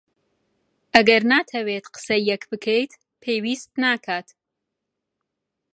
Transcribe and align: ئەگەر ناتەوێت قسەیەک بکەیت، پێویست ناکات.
ئەگەر 0.93 1.21
ناتەوێت 1.31 1.85
قسەیەک 1.93 2.41
بکەیت، 2.51 2.91
پێویست 3.21 3.71
ناکات. 3.83 4.27